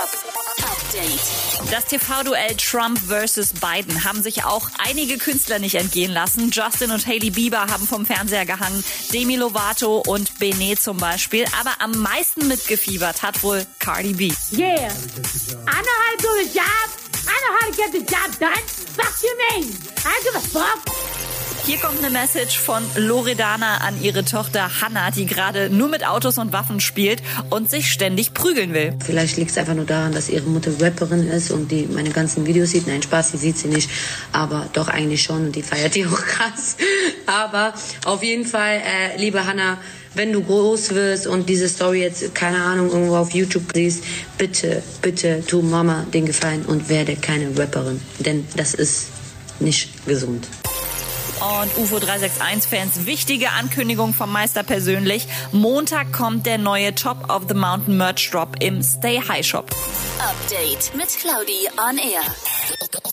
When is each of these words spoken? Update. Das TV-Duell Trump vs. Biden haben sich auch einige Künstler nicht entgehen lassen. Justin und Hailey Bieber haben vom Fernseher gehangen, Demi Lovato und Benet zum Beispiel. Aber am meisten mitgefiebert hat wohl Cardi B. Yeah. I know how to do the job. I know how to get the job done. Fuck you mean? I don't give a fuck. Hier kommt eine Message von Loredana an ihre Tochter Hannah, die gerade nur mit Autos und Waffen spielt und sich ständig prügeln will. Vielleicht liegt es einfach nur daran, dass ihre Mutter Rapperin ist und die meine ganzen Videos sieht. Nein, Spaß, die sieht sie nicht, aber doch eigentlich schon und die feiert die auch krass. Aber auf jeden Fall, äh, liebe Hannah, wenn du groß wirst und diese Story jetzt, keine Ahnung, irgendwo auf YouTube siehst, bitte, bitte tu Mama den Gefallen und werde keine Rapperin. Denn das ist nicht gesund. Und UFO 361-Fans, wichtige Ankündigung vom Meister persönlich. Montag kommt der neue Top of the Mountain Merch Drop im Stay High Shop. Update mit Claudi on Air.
Update. 0.00 1.70
Das 1.70 1.84
TV-Duell 1.84 2.56
Trump 2.56 2.98
vs. 2.98 3.52
Biden 3.52 4.02
haben 4.02 4.22
sich 4.22 4.44
auch 4.44 4.70
einige 4.78 5.18
Künstler 5.18 5.58
nicht 5.58 5.74
entgehen 5.74 6.10
lassen. 6.10 6.50
Justin 6.50 6.90
und 6.90 7.06
Hailey 7.06 7.30
Bieber 7.30 7.66
haben 7.66 7.86
vom 7.86 8.06
Fernseher 8.06 8.46
gehangen, 8.46 8.82
Demi 9.12 9.36
Lovato 9.36 9.98
und 9.98 10.38
Benet 10.38 10.80
zum 10.80 10.96
Beispiel. 10.96 11.44
Aber 11.60 11.74
am 11.80 11.92
meisten 11.92 12.48
mitgefiebert 12.48 13.22
hat 13.22 13.42
wohl 13.42 13.66
Cardi 13.78 14.14
B. 14.14 14.32
Yeah. 14.52 14.72
I 14.72 14.88
know 14.88 15.96
how 16.00 16.16
to 16.16 16.22
do 16.22 16.28
the 16.44 16.48
job. 16.54 16.88
I 17.26 17.36
know 17.42 17.52
how 17.58 17.70
to 17.70 17.76
get 17.76 17.92
the 17.92 17.98
job 17.98 18.38
done. 18.38 18.64
Fuck 18.96 19.22
you 19.22 19.36
mean? 19.50 19.76
I 19.98 20.12
don't 20.12 20.24
give 20.24 20.36
a 20.36 20.40
fuck. 20.40 20.99
Hier 21.70 21.78
kommt 21.78 22.02
eine 22.02 22.10
Message 22.10 22.58
von 22.58 22.82
Loredana 22.96 23.76
an 23.76 24.02
ihre 24.02 24.24
Tochter 24.24 24.80
Hannah, 24.80 25.12
die 25.12 25.24
gerade 25.24 25.70
nur 25.70 25.88
mit 25.88 26.04
Autos 26.04 26.36
und 26.36 26.52
Waffen 26.52 26.80
spielt 26.80 27.22
und 27.48 27.70
sich 27.70 27.92
ständig 27.92 28.34
prügeln 28.34 28.74
will. 28.74 28.94
Vielleicht 29.06 29.36
liegt 29.36 29.52
es 29.52 29.56
einfach 29.56 29.74
nur 29.76 29.84
daran, 29.84 30.10
dass 30.10 30.28
ihre 30.28 30.48
Mutter 30.48 30.72
Rapperin 30.80 31.28
ist 31.28 31.52
und 31.52 31.70
die 31.70 31.86
meine 31.86 32.10
ganzen 32.10 32.44
Videos 32.44 32.70
sieht. 32.70 32.88
Nein, 32.88 33.02
Spaß, 33.02 33.30
die 33.30 33.36
sieht 33.36 33.56
sie 33.56 33.68
nicht, 33.68 33.88
aber 34.32 34.68
doch 34.72 34.88
eigentlich 34.88 35.22
schon 35.22 35.46
und 35.46 35.54
die 35.54 35.62
feiert 35.62 35.94
die 35.94 36.06
auch 36.06 36.20
krass. 36.20 36.76
Aber 37.26 37.72
auf 38.04 38.24
jeden 38.24 38.46
Fall, 38.46 38.82
äh, 38.84 39.16
liebe 39.16 39.46
Hannah, 39.46 39.78
wenn 40.14 40.32
du 40.32 40.42
groß 40.42 40.92
wirst 40.96 41.28
und 41.28 41.48
diese 41.48 41.68
Story 41.68 42.00
jetzt, 42.00 42.34
keine 42.34 42.64
Ahnung, 42.64 42.90
irgendwo 42.90 43.14
auf 43.14 43.30
YouTube 43.30 43.70
siehst, 43.72 44.02
bitte, 44.38 44.82
bitte 45.02 45.44
tu 45.46 45.62
Mama 45.62 46.04
den 46.12 46.26
Gefallen 46.26 46.64
und 46.66 46.88
werde 46.88 47.14
keine 47.14 47.56
Rapperin. 47.56 48.00
Denn 48.18 48.44
das 48.56 48.74
ist 48.74 49.06
nicht 49.60 50.04
gesund. 50.04 50.48
Und 51.40 51.78
UFO 51.78 51.96
361-Fans, 51.96 53.06
wichtige 53.06 53.50
Ankündigung 53.52 54.12
vom 54.12 54.30
Meister 54.30 54.62
persönlich. 54.62 55.26
Montag 55.52 56.12
kommt 56.12 56.44
der 56.44 56.58
neue 56.58 56.94
Top 56.94 57.30
of 57.30 57.44
the 57.48 57.54
Mountain 57.54 57.96
Merch 57.96 58.30
Drop 58.30 58.56
im 58.60 58.82
Stay 58.82 59.22
High 59.26 59.44
Shop. 59.44 59.70
Update 60.18 60.94
mit 60.94 61.08
Claudi 61.08 61.68
on 61.78 61.96
Air. 61.96 63.09